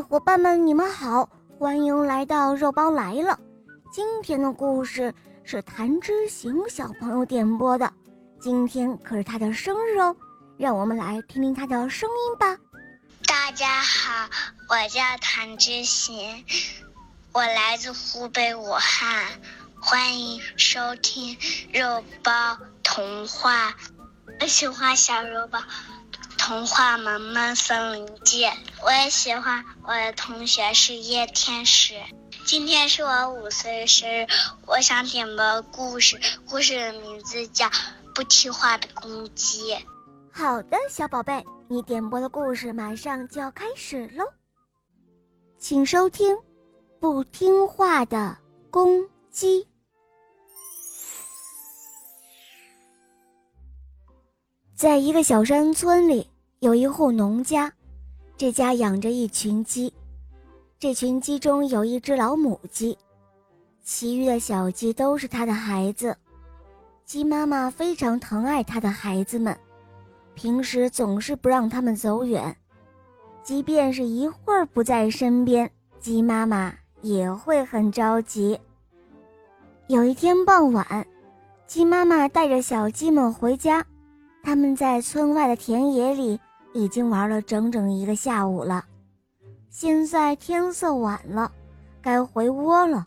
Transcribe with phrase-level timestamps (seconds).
[0.00, 3.38] 伙伴们，你们好，欢迎来到肉包来了。
[3.92, 5.12] 今天的故事
[5.44, 7.92] 是谭之行小朋友点播的，
[8.40, 10.16] 今天可是他的生日哦，
[10.56, 12.56] 让我们来听听他的声音吧。
[13.26, 14.28] 大家好，
[14.68, 16.44] 我叫谭之行，
[17.32, 19.24] 我来自湖北武汉，
[19.80, 21.36] 欢迎收听
[21.72, 23.74] 肉包童话。
[24.40, 25.60] 我喜欢小肉包。
[26.44, 28.44] 童话《萌萌森林记》，
[28.84, 29.64] 我也喜欢。
[29.84, 31.94] 我的同学是叶天使。
[32.44, 34.26] 今天是我五岁生日，
[34.66, 36.20] 我想点播故事，
[36.50, 37.66] 故事的名字叫
[38.12, 39.72] 《不听话的公鸡》。
[40.32, 44.24] 好的，小宝贝，你点播的故事马上就要开始喽，
[45.60, 46.34] 请收听
[46.98, 48.36] 《不听话的
[48.68, 49.62] 公鸡》。
[54.74, 56.31] 在一个小山村里。
[56.62, 57.72] 有一户农家，
[58.36, 59.92] 这家养着一群鸡，
[60.78, 62.96] 这群鸡中有一只老母鸡，
[63.82, 66.16] 其余的小鸡都是它的孩子。
[67.04, 69.58] 鸡妈妈非常疼爱它的孩子们，
[70.36, 72.56] 平时总是不让它们走远，
[73.42, 78.56] 即便是一会儿不在身边，鸡妈妈也会很着急。
[79.88, 81.04] 有一天傍晚，
[81.66, 83.84] 鸡妈妈带着小鸡们回家，
[84.44, 86.38] 他们在村外的田野里。
[86.72, 88.84] 已经玩了整整一个下午了，
[89.68, 91.50] 现在天色晚了，
[92.00, 93.06] 该回窝了。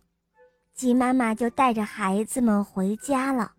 [0.74, 3.52] 鸡妈妈就带着孩子们回家了。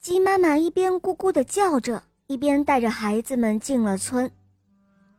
[0.00, 4.30] 鸡妈妈一边咕咕地叫着，一边带着孩子们进了村。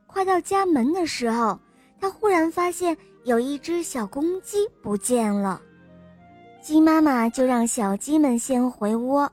[0.08, 1.60] 快到家门的时候，
[2.00, 5.62] 她忽然发现有一只小公鸡不见了。
[6.62, 9.32] 鸡妈妈就让小鸡们先回窝，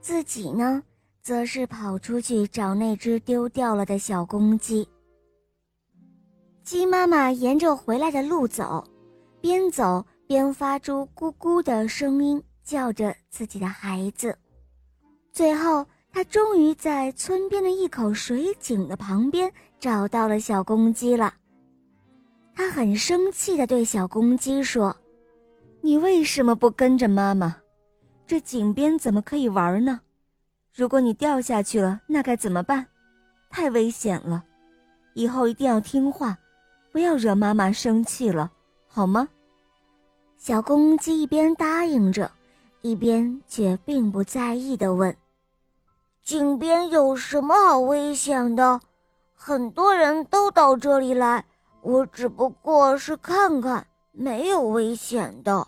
[0.00, 0.82] 自己呢？
[1.28, 4.88] 则是跑出去找那只丢掉了的小公鸡。
[6.64, 8.82] 鸡妈妈沿着回来的路走，
[9.38, 14.34] 边走边发出咕咕的声音，叫着自己的孩子。
[15.30, 21.34] 最后，他终于在村边的一口水井的旁边找到了小公鸡了。
[22.54, 24.96] 他很生气地对小公鸡说
[25.82, 27.54] ：“你为什么不跟着妈妈？
[28.26, 30.00] 这井边怎么可以玩呢？”
[30.78, 32.86] 如果你掉下去了，那该怎么办？
[33.50, 34.44] 太危险了！
[35.14, 36.38] 以后一定要听话，
[36.92, 38.48] 不要惹妈妈生气了，
[38.86, 39.28] 好吗？
[40.36, 42.30] 小公鸡一边答应着，
[42.82, 45.16] 一边却并不在意地问
[46.22, 48.80] ：“井边有什么好危险的？
[49.34, 51.44] 很多人都到这里来，
[51.82, 55.66] 我只不过是看看，没有危险的。”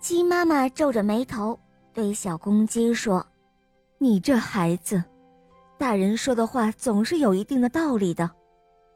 [0.00, 1.58] 鸡妈妈皱着眉头
[1.94, 3.26] 对小公鸡说。
[3.98, 5.02] 你这孩子，
[5.78, 8.30] 大人说的话总是有一定的道理的，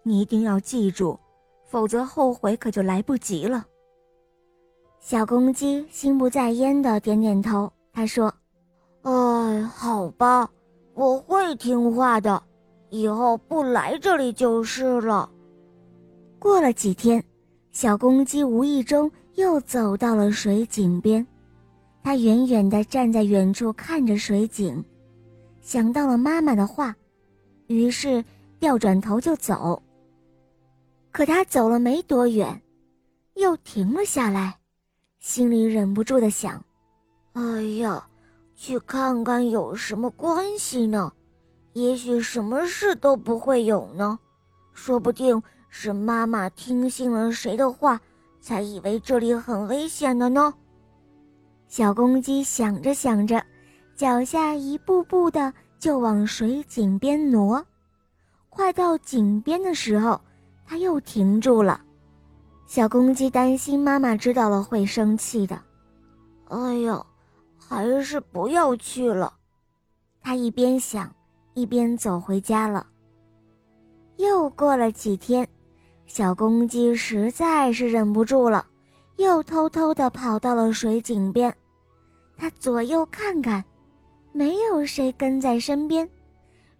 [0.03, 1.19] 你一定要记住，
[1.65, 3.65] 否则后悔可就来不及了。
[5.01, 8.33] 小公鸡心不在焉的点点头，他说
[9.03, 10.51] ：“哎，好吧，
[10.93, 12.43] 我会听话的，
[12.91, 15.31] 以后不来这里就是了。”
[16.39, 17.25] 过了几天，
[17.73, 21.27] 小公鸡无意中又走到了水井边，
[22.03, 24.85] 他远远地站在远处看着水井。
[25.61, 26.97] 想到了妈妈的话，
[27.67, 28.25] 于是
[28.59, 29.83] 掉转头就走。
[31.13, 32.63] 可他走了没多远，
[33.35, 34.59] 又停了下来，
[35.19, 36.65] 心里忍不住的想
[37.35, 38.09] ：“哎呀，
[38.57, 41.13] 去看看有什么关系呢？
[41.75, 44.19] 也许什么事都不会有呢。
[44.73, 48.01] 说不定是妈妈听信了谁的话，
[48.41, 50.55] 才以为这里很危险的呢。”
[51.71, 53.41] 小公鸡想着想着。
[53.95, 57.65] 脚下一步步的就往水井边挪，
[58.49, 60.21] 快到井边的时候，
[60.67, 61.81] 它又停住了。
[62.67, 65.61] 小公鸡担心妈妈知道了会生气的，
[66.49, 67.05] 哎呀，
[67.59, 69.33] 还是不要去了。
[70.23, 71.15] 他一边想，
[71.55, 72.87] 一边走回家了。
[74.17, 75.47] 又过了几天，
[76.07, 78.67] 小公鸡实在是忍不住了，
[79.17, 81.55] 又偷偷的跑到了水井边，
[82.41, 83.63] 他左右看看。
[84.33, 86.09] 没有谁跟在身边，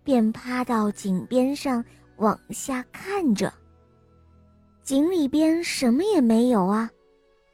[0.05, 1.85] 便趴到井边上
[2.17, 3.53] 往下看着。
[4.85, 6.89] 井里边什么也没有啊！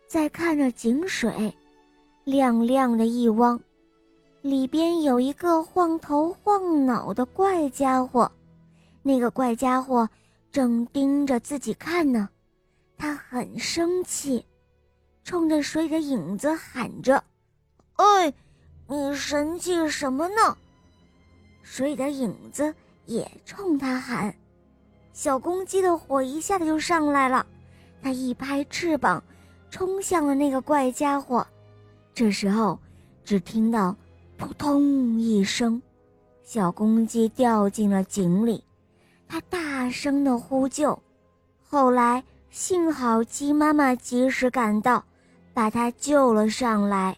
[0.06, 1.53] 再看着井水，
[2.25, 3.58] 亮亮的一汪，
[4.43, 8.31] 里边有一个晃头晃脑的怪家伙。
[9.03, 10.06] 那个怪家伙
[10.53, 12.29] 正盯着自己看呢，
[12.99, 14.44] 他很生气，
[15.25, 17.25] 冲着水的影子喊着
[17.96, 18.32] ：“哎！”
[18.88, 20.56] 你神气什么呢？
[21.62, 22.72] 水里的影子
[23.04, 24.32] 也冲他喊，
[25.12, 27.44] 小公鸡的火一下子就上来了，
[28.00, 29.20] 它一拍翅膀，
[29.70, 31.44] 冲向了那个怪家伙。
[32.14, 32.78] 这时候，
[33.25, 33.96] 只听到
[34.38, 35.82] “扑通”一声，
[36.44, 38.62] 小公鸡掉进了井里。
[39.26, 41.02] 它大声的呼救，
[41.69, 42.22] 后来
[42.52, 45.04] 幸好鸡妈妈及时赶到，
[45.52, 47.16] 把它救了上来。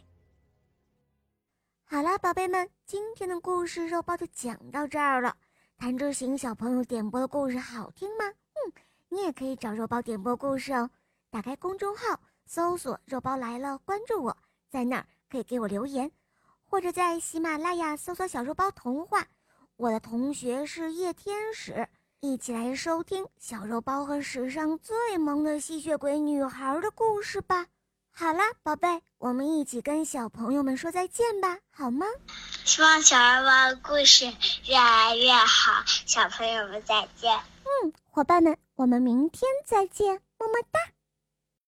[1.90, 5.35] 好了，宝贝们，今天的故事肉包就讲到这儿了。
[5.79, 8.26] 谭志行小朋友点播的故事好听吗？
[8.26, 8.73] 嗯，
[9.08, 10.90] 你也可以找肉包点播故事哦。
[11.31, 14.37] 打开公众号，搜索“肉包来了”，关注我。
[14.69, 16.12] 在那儿可以给我留言，
[16.62, 19.26] 或者在喜马拉雅搜索“小肉包童话”。
[19.76, 21.88] 我的同学是夜天使，
[22.20, 27.67] 一起来收听小肉包和史上最萌的吸血鬼女孩的故事吧。
[28.20, 32.04] 好啦，宝贝，我们一起跟小朋友们说再见吧，好吗？
[32.64, 34.26] 希望小娃娃的故事
[34.66, 37.32] 越来越好，小朋友们再见。
[37.62, 40.80] 嗯，伙伴们，我们明天再见，么么哒。